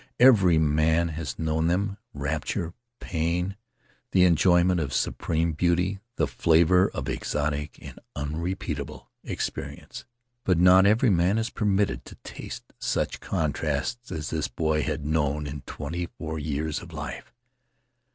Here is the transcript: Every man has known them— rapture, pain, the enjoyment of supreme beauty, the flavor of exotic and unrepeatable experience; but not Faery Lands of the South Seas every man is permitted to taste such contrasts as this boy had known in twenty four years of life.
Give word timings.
Every 0.19 0.57
man 0.57 1.09
has 1.09 1.37
known 1.37 1.67
them— 1.67 1.97
rapture, 2.25 2.73
pain, 2.99 3.55
the 4.13 4.23
enjoyment 4.25 4.79
of 4.79 4.93
supreme 4.95 5.51
beauty, 5.51 5.99
the 6.15 6.25
flavor 6.25 6.89
of 6.89 7.07
exotic 7.07 7.77
and 7.79 7.99
unrepeatable 8.15 9.11
experience; 9.23 10.05
but 10.43 10.57
not 10.57 10.85
Faery 10.85 10.91
Lands 10.91 10.93
of 10.93 10.95
the 10.95 10.95
South 10.95 10.95
Seas 10.95 10.97
every 10.97 11.09
man 11.15 11.37
is 11.37 11.49
permitted 11.51 12.05
to 12.05 12.15
taste 12.23 12.63
such 12.79 13.19
contrasts 13.19 14.11
as 14.11 14.31
this 14.31 14.47
boy 14.47 14.81
had 14.81 15.05
known 15.05 15.45
in 15.45 15.61
twenty 15.67 16.09
four 16.17 16.39
years 16.39 16.81
of 16.81 16.91
life. 16.91 17.31